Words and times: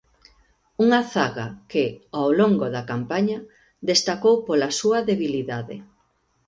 Unha 0.83 1.01
zaga 1.13 1.47
que 1.71 1.83
ao 2.19 2.29
longo 2.39 2.65
da 2.75 2.81
campaña 2.91 3.39
destacou 3.89 4.35
pola 4.47 4.69
súa 4.79 4.99
debilidade. 5.11 5.75